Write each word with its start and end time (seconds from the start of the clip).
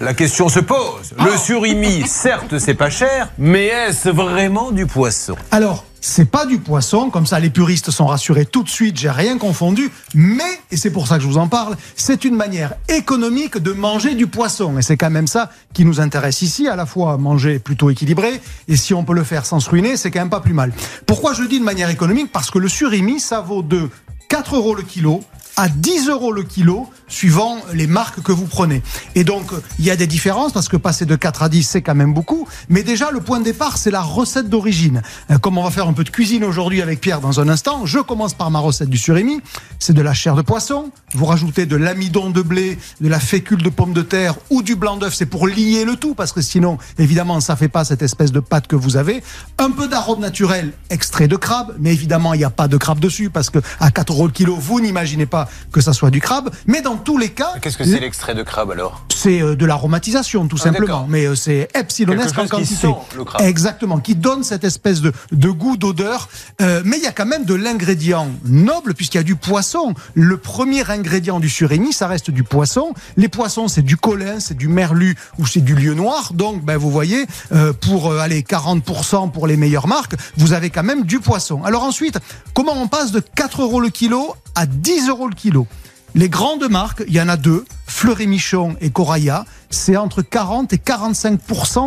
La 0.00 0.14
question 0.14 0.48
se 0.48 0.60
pose. 0.60 1.12
Le 1.22 1.36
surimi, 1.36 2.08
certes, 2.08 2.58
c'est 2.58 2.72
pas 2.72 2.88
cher, 2.88 3.28
mais 3.36 3.66
est-ce 3.66 4.08
vraiment 4.08 4.70
du 4.70 4.86
poisson? 4.86 5.36
Alors, 5.50 5.84
c'est 6.00 6.24
pas 6.24 6.46
du 6.46 6.56
poisson, 6.58 7.10
comme 7.10 7.26
ça 7.26 7.38
les 7.38 7.50
puristes 7.50 7.90
sont 7.90 8.06
rassurés 8.06 8.46
tout 8.46 8.62
de 8.62 8.70
suite, 8.70 8.98
j'ai 8.98 9.10
rien 9.10 9.36
confondu, 9.36 9.92
mais, 10.14 10.58
et 10.70 10.78
c'est 10.78 10.88
pour 10.90 11.06
ça 11.06 11.16
que 11.16 11.22
je 11.22 11.28
vous 11.28 11.36
en 11.36 11.48
parle, 11.48 11.76
c'est 11.96 12.24
une 12.24 12.34
manière 12.34 12.72
économique 12.88 13.58
de 13.58 13.72
manger 13.72 14.14
du 14.14 14.26
poisson. 14.26 14.78
Et 14.78 14.82
c'est 14.82 14.96
quand 14.96 15.10
même 15.10 15.26
ça 15.26 15.50
qui 15.74 15.84
nous 15.84 16.00
intéresse 16.00 16.40
ici, 16.40 16.66
à 16.66 16.76
la 16.76 16.86
fois 16.86 17.18
manger 17.18 17.58
plutôt 17.58 17.90
équilibré, 17.90 18.40
et 18.68 18.76
si 18.76 18.94
on 18.94 19.04
peut 19.04 19.12
le 19.12 19.22
faire 19.24 19.44
sans 19.44 19.60
se 19.60 19.68
ruiner, 19.68 19.98
c'est 19.98 20.10
quand 20.10 20.20
même 20.20 20.30
pas 20.30 20.40
plus 20.40 20.54
mal. 20.54 20.72
Pourquoi 21.04 21.34
je 21.34 21.42
dis 21.42 21.60
de 21.60 21.64
manière 21.64 21.90
économique? 21.90 22.32
Parce 22.32 22.50
que 22.50 22.58
le 22.58 22.68
surimi, 22.68 23.20
ça 23.20 23.42
vaut 23.42 23.60
de 23.60 23.90
4 24.30 24.56
euros 24.56 24.74
le 24.74 24.82
kilo 24.82 25.20
à 25.56 25.68
10 25.68 26.08
euros 26.08 26.32
le 26.32 26.42
kilo, 26.42 26.88
suivant 27.10 27.58
les 27.74 27.86
marques 27.86 28.22
que 28.22 28.32
vous 28.32 28.46
prenez. 28.46 28.82
Et 29.14 29.24
donc, 29.24 29.50
il 29.78 29.84
y 29.84 29.90
a 29.90 29.96
des 29.96 30.06
différences, 30.06 30.52
parce 30.52 30.68
que 30.68 30.76
passer 30.78 31.04
de 31.04 31.16
4 31.16 31.42
à 31.42 31.48
10, 31.48 31.62
c'est 31.64 31.82
quand 31.82 31.94
même 31.94 32.14
beaucoup. 32.14 32.48
Mais 32.68 32.82
déjà, 32.82 33.10
le 33.10 33.20
point 33.20 33.40
de 33.40 33.44
départ, 33.44 33.76
c'est 33.76 33.90
la 33.90 34.00
recette 34.00 34.48
d'origine. 34.48 35.02
Euh, 35.30 35.38
comme 35.38 35.58
on 35.58 35.64
va 35.64 35.70
faire 35.70 35.88
un 35.88 35.92
peu 35.92 36.04
de 36.04 36.10
cuisine 36.10 36.44
aujourd'hui 36.44 36.80
avec 36.80 37.00
Pierre 37.00 37.20
dans 37.20 37.40
un 37.40 37.48
instant, 37.48 37.84
je 37.84 37.98
commence 37.98 38.34
par 38.34 38.50
ma 38.50 38.60
recette 38.60 38.88
du 38.88 38.96
surimi. 38.96 39.40
C'est 39.78 39.92
de 39.92 40.02
la 40.02 40.14
chair 40.14 40.36
de 40.36 40.42
poisson. 40.42 40.90
Vous 41.14 41.26
rajoutez 41.26 41.66
de 41.66 41.76
l'amidon 41.76 42.30
de 42.30 42.42
blé, 42.42 42.78
de 43.00 43.08
la 43.08 43.20
fécule 43.20 43.62
de 43.62 43.68
pomme 43.68 43.92
de 43.92 44.02
terre 44.02 44.36
ou 44.48 44.62
du 44.62 44.76
blanc 44.76 44.96
d'œuf. 44.96 45.14
C'est 45.14 45.26
pour 45.26 45.48
lier 45.48 45.84
le 45.84 45.96
tout, 45.96 46.14
parce 46.14 46.32
que 46.32 46.40
sinon, 46.40 46.78
évidemment, 46.98 47.40
ça 47.40 47.56
fait 47.56 47.68
pas 47.68 47.84
cette 47.84 48.02
espèce 48.02 48.32
de 48.32 48.40
pâte 48.40 48.68
que 48.68 48.76
vous 48.76 48.96
avez. 48.96 49.22
Un 49.58 49.70
peu 49.70 49.88
d'arôme 49.88 50.20
naturel, 50.20 50.72
extrait 50.90 51.28
de 51.28 51.36
crabe. 51.36 51.74
Mais 51.80 51.92
évidemment, 51.92 52.34
il 52.34 52.38
n'y 52.38 52.44
a 52.44 52.50
pas 52.50 52.68
de 52.68 52.76
crabe 52.76 53.00
dessus, 53.00 53.30
parce 53.30 53.50
que 53.50 53.58
à 53.80 53.90
4 53.90 54.12
euros 54.12 54.26
le 54.26 54.32
kilo, 54.32 54.56
vous 54.56 54.80
n'imaginez 54.80 55.26
pas 55.26 55.48
que 55.72 55.80
ça 55.80 55.92
soit 55.92 56.10
du 56.10 56.20
crabe. 56.20 56.50
Mais 56.66 56.82
tous 57.00 57.18
les 57.18 57.28
cas. 57.30 57.54
Qu'est-ce 57.60 57.76
que 57.76 57.84
c'est 57.84 58.00
l'extrait 58.00 58.34
de 58.34 58.42
crabe 58.42 58.70
alors 58.70 59.04
C'est 59.14 59.42
euh, 59.42 59.56
de 59.56 59.66
l'aromatisation, 59.66 60.46
tout 60.46 60.56
Ah, 60.60 60.64
simplement. 60.64 61.06
Mais 61.08 61.26
euh, 61.26 61.34
c'est 61.34 61.68
epsilonesque 61.74 62.34
Quelque 62.34 62.40
en 62.40 62.44
qui 62.44 62.50
quantité. 62.50 62.86
sent 62.88 62.94
le 63.16 63.24
crabe. 63.24 63.42
Exactement, 63.42 63.98
qui 63.98 64.14
donne 64.14 64.44
cette 64.44 64.64
espèce 64.64 65.00
de, 65.00 65.12
de 65.32 65.50
goût, 65.50 65.76
d'odeur. 65.76 66.28
Euh, 66.60 66.82
mais 66.84 66.96
il 66.98 67.02
y 67.02 67.06
a 67.06 67.12
quand 67.12 67.26
même 67.26 67.44
de 67.44 67.54
l'ingrédient 67.54 68.28
noble, 68.44 68.94
puisqu'il 68.94 69.18
y 69.18 69.20
a 69.20 69.24
du 69.24 69.36
poisson. 69.36 69.94
Le 70.14 70.36
premier 70.36 70.88
ingrédient 70.90 71.40
du 71.40 71.48
surimi, 71.48 71.92
ça 71.92 72.06
reste 72.06 72.30
du 72.30 72.44
poisson. 72.44 72.92
Les 73.16 73.28
poissons, 73.28 73.68
c'est 73.68 73.82
du 73.82 73.96
colin, 73.96 74.40
c'est 74.40 74.56
du 74.56 74.68
merlu 74.68 75.16
ou 75.38 75.46
c'est 75.46 75.60
du 75.60 75.74
lieu 75.74 75.94
noir. 75.94 76.32
Donc, 76.34 76.64
ben, 76.64 76.76
vous 76.76 76.90
voyez, 76.90 77.26
euh, 77.52 77.72
pour 77.72 78.10
euh, 78.12 78.18
aller 78.18 78.42
40% 78.42 79.30
pour 79.30 79.46
les 79.46 79.56
meilleures 79.56 79.86
marques, 79.88 80.14
vous 80.36 80.52
avez 80.52 80.70
quand 80.70 80.82
même 80.82 81.04
du 81.04 81.20
poisson. 81.20 81.62
Alors 81.64 81.84
ensuite, 81.84 82.18
comment 82.54 82.72
on 82.76 82.88
passe 82.88 83.12
de 83.12 83.20
4 83.20 83.62
euros 83.62 83.80
le 83.80 83.88
kilo 83.90 84.34
à 84.54 84.66
10 84.66 85.08
euros 85.08 85.28
le 85.28 85.34
kilo? 85.34 85.66
Les 86.14 86.28
grandes 86.28 86.68
marques, 86.68 87.04
il 87.06 87.14
y 87.14 87.20
en 87.20 87.28
a 87.28 87.36
deux, 87.36 87.64
Fleury 87.86 88.26
Michon 88.26 88.76
et 88.80 88.90
Coraya, 88.90 89.44
c'est 89.70 89.96
entre 89.96 90.22
40 90.22 90.72
et 90.72 90.78
45 90.78 91.40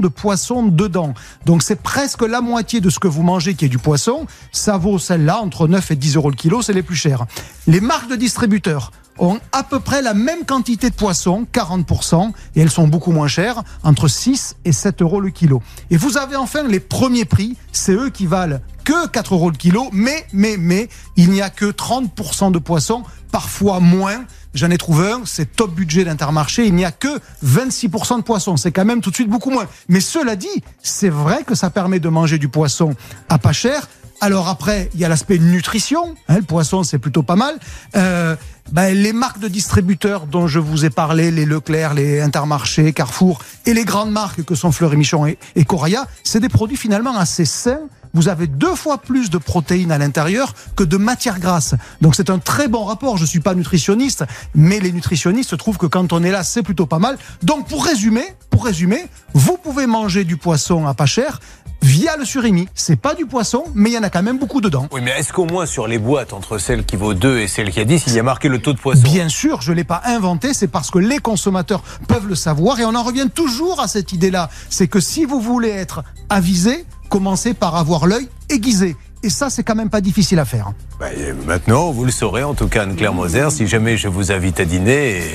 de 0.00 0.08
poisson 0.08 0.64
dedans. 0.64 1.14
Donc 1.46 1.62
c'est 1.62 1.80
presque 1.80 2.22
la 2.22 2.40
moitié 2.40 2.80
de 2.80 2.90
ce 2.90 2.98
que 2.98 3.08
vous 3.08 3.22
mangez 3.22 3.54
qui 3.54 3.64
est 3.64 3.68
du 3.68 3.78
poisson. 3.78 4.26
Ça 4.52 4.76
vaut 4.76 4.98
celle-là 4.98 5.40
entre 5.40 5.68
9 5.68 5.92
et 5.92 5.96
10 5.96 6.16
euros 6.16 6.30
le 6.30 6.36
kilo, 6.36 6.60
c'est 6.60 6.72
les 6.72 6.82
plus 6.82 6.96
chers. 6.96 7.24
Les 7.66 7.80
marques 7.80 8.10
de 8.10 8.16
distributeurs 8.16 8.90
ont 9.18 9.38
à 9.52 9.62
peu 9.62 9.80
près 9.80 10.02
la 10.02 10.14
même 10.14 10.44
quantité 10.44 10.90
de 10.90 10.94
poisson, 10.94 11.46
40%, 11.52 12.32
et 12.54 12.60
elles 12.60 12.70
sont 12.70 12.88
beaucoup 12.88 13.12
moins 13.12 13.28
chères, 13.28 13.62
entre 13.82 14.08
6 14.08 14.56
et 14.64 14.72
7 14.72 15.02
euros 15.02 15.20
le 15.20 15.30
kilo. 15.30 15.62
Et 15.90 15.96
vous 15.96 16.16
avez 16.16 16.36
enfin 16.36 16.62
les 16.62 16.80
premiers 16.80 17.24
prix, 17.24 17.56
c'est 17.72 17.92
eux 17.92 18.10
qui 18.10 18.26
valent 18.26 18.60
que 18.84 19.08
4 19.08 19.34
euros 19.34 19.50
le 19.50 19.56
kilo, 19.56 19.88
mais, 19.92 20.26
mais, 20.32 20.56
mais, 20.56 20.88
il 21.16 21.30
n'y 21.30 21.42
a 21.42 21.50
que 21.50 21.66
30% 21.66 22.52
de 22.52 22.58
poissons, 22.58 23.02
parfois 23.30 23.80
moins. 23.80 24.24
J'en 24.54 24.70
ai 24.70 24.78
trouvé 24.78 25.10
un, 25.10 25.22
c'est 25.24 25.56
top 25.56 25.74
budget 25.74 26.04
d'Intermarché, 26.04 26.66
il 26.66 26.74
n'y 26.74 26.84
a 26.84 26.90
que 26.90 27.20
26% 27.44 28.18
de 28.18 28.22
poissons, 28.22 28.56
c'est 28.56 28.72
quand 28.72 28.84
même 28.84 29.00
tout 29.00 29.10
de 29.10 29.14
suite 29.14 29.28
beaucoup 29.28 29.50
moins. 29.50 29.66
Mais 29.88 30.00
cela 30.00 30.36
dit, 30.36 30.48
c'est 30.82 31.10
vrai 31.10 31.44
que 31.44 31.54
ça 31.54 31.70
permet 31.70 32.00
de 32.00 32.08
manger 32.08 32.38
du 32.38 32.48
poisson 32.48 32.94
à 33.28 33.38
pas 33.38 33.52
cher. 33.52 33.88
Alors 34.20 34.48
après, 34.48 34.90
il 34.94 35.00
y 35.00 35.04
a 35.04 35.08
l'aspect 35.08 35.38
nutrition, 35.38 36.14
hein, 36.28 36.36
le 36.36 36.42
poisson 36.42 36.82
c'est 36.82 36.98
plutôt 36.98 37.22
pas 37.22 37.36
mal. 37.36 37.54
Euh, 37.94 38.34
ben, 38.72 38.92
les 38.92 39.12
marques 39.12 39.38
de 39.38 39.48
distributeurs 39.48 40.26
dont 40.26 40.46
je 40.46 40.58
vous 40.58 40.84
ai 40.84 40.90
parlé, 40.90 41.30
les 41.30 41.44
Leclerc, 41.44 41.94
les 41.94 42.20
Intermarché, 42.20 42.92
Carrefour, 42.92 43.40
et 43.64 43.74
les 43.74 43.84
grandes 43.84 44.10
marques 44.10 44.42
que 44.42 44.54
sont 44.54 44.72
Fleury 44.72 44.96
Michon 44.96 45.26
et, 45.26 45.38
et 45.54 45.64
Coraya, 45.64 46.06
c'est 46.24 46.40
des 46.40 46.48
produits 46.48 46.76
finalement 46.76 47.16
assez 47.16 47.44
sains. 47.44 47.80
Vous 48.18 48.28
avez 48.28 48.48
deux 48.48 48.74
fois 48.74 48.98
plus 48.98 49.30
de 49.30 49.38
protéines 49.38 49.92
à 49.92 49.98
l'intérieur 49.98 50.52
que 50.74 50.82
de 50.82 50.96
matières 50.96 51.38
grasses. 51.38 51.76
Donc 52.00 52.16
c'est 52.16 52.30
un 52.30 52.40
très 52.40 52.66
bon 52.66 52.82
rapport. 52.82 53.16
Je 53.16 53.24
suis 53.24 53.38
pas 53.38 53.54
nutritionniste, 53.54 54.24
mais 54.56 54.80
les 54.80 54.90
nutritionnistes 54.90 55.56
trouvent 55.56 55.78
que 55.78 55.86
quand 55.86 56.12
on 56.12 56.24
est 56.24 56.32
là, 56.32 56.42
c'est 56.42 56.64
plutôt 56.64 56.86
pas 56.86 56.98
mal. 56.98 57.16
Donc 57.44 57.68
pour 57.68 57.84
résumer, 57.84 58.24
pour 58.50 58.64
résumer, 58.64 59.06
vous 59.34 59.56
pouvez 59.56 59.86
manger 59.86 60.24
du 60.24 60.36
poisson 60.36 60.84
à 60.88 60.94
pas 60.94 61.06
cher 61.06 61.38
via 61.80 62.16
le 62.16 62.24
surimi. 62.24 62.68
C'est 62.74 62.96
pas 62.96 63.14
du 63.14 63.24
poisson, 63.24 63.62
mais 63.74 63.90
il 63.90 63.92
y 63.92 63.98
en 63.98 64.02
a 64.02 64.10
quand 64.10 64.24
même 64.24 64.38
beaucoup 64.38 64.60
dedans. 64.60 64.88
Oui, 64.90 65.00
mais 65.00 65.12
est-ce 65.12 65.32
qu'au 65.32 65.44
moins 65.44 65.64
sur 65.64 65.86
les 65.86 65.98
boîtes, 65.98 66.32
entre 66.32 66.58
celle 66.58 66.84
qui 66.84 66.96
vaut 66.96 67.14
2 67.14 67.38
et 67.38 67.46
celle 67.46 67.70
qui 67.70 67.78
a 67.78 67.84
10, 67.84 68.04
il 68.08 68.14
y 68.14 68.18
a 68.18 68.24
marqué 68.24 68.48
le 68.48 68.58
taux 68.58 68.72
de 68.72 68.78
poisson? 68.78 69.02
Bien 69.02 69.28
sûr, 69.28 69.62
je 69.62 69.70
ne 69.70 69.76
l'ai 69.76 69.84
pas 69.84 70.02
inventé, 70.04 70.54
c'est 70.54 70.66
parce 70.66 70.90
que 70.90 70.98
les 70.98 71.18
consommateurs 71.18 71.84
peuvent 72.08 72.26
le 72.26 72.34
savoir 72.34 72.80
et 72.80 72.84
on 72.84 72.96
en 72.96 73.02
revient 73.04 73.28
toujours 73.32 73.80
à 73.80 73.86
cette 73.86 74.12
idée-là. 74.12 74.50
C'est 74.70 74.88
que 74.88 74.98
si 74.98 75.24
vous 75.24 75.40
voulez 75.40 75.68
être 75.68 76.02
avisé, 76.28 76.84
commencez 77.08 77.54
par 77.54 77.76
avoir 77.76 78.06
l'œil 78.06 78.28
aiguisé. 78.50 78.96
Et 79.22 79.30
ça, 79.30 79.50
c'est 79.50 79.64
quand 79.64 79.74
même 79.74 79.90
pas 79.90 80.00
difficile 80.00 80.38
à 80.38 80.44
faire. 80.44 80.72
Bah, 81.00 81.06
et 81.12 81.32
maintenant, 81.46 81.90
vous 81.90 82.04
le 82.04 82.12
saurez, 82.12 82.44
en 82.44 82.54
tout 82.54 82.68
cas, 82.68 82.82
Anne-Claire 82.84 83.12
Moser, 83.12 83.50
si 83.50 83.66
jamais 83.66 83.96
je 83.96 84.06
vous 84.08 84.30
invite 84.30 84.60
à 84.60 84.64
dîner. 84.64 85.18
et- 85.18 85.34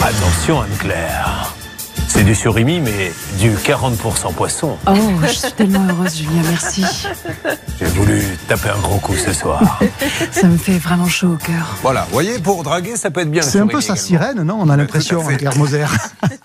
Attention, 0.00 0.60
Anne-Claire. 0.62 1.52
C'est 2.06 2.24
du 2.24 2.34
surimi, 2.34 2.80
mais 2.80 3.12
du 3.38 3.50
40% 3.50 4.32
poisson. 4.32 4.78
Oh, 4.86 4.92
je 5.22 5.26
suis 5.28 5.52
tellement 5.52 5.86
heureuse, 5.90 6.16
Julien, 6.16 6.40
merci. 6.48 6.82
J'ai 7.78 7.84
voulu 7.86 8.22
taper 8.48 8.70
un 8.70 8.78
gros 8.80 8.98
coup 8.98 9.14
ce 9.14 9.32
soir. 9.34 9.78
Ça 10.30 10.46
me 10.46 10.56
fait 10.56 10.78
vraiment 10.78 11.06
chaud 11.06 11.32
au 11.34 11.36
cœur. 11.36 11.76
voilà, 11.82 12.04
vous 12.04 12.12
voyez, 12.12 12.38
pour 12.38 12.62
draguer, 12.62 12.96
ça 12.96 13.10
peut 13.10 13.20
être 13.20 13.30
bien 13.30 13.42
le 13.42 13.48
C'est 13.48 13.58
un 13.60 13.66
peu 13.66 13.80
sa 13.82 13.92
également. 13.94 14.02
sirène, 14.06 14.42
non 14.42 14.56
On 14.60 14.68
a 14.70 14.76
l'impression, 14.76 15.20
à 15.20 15.30
fait. 15.30 15.36
Claire 15.36 15.56
Moser. 15.58 15.84